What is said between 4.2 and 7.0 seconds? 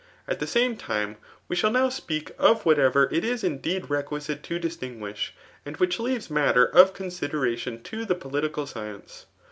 to distingui^) )ei1m1 which leaves matter of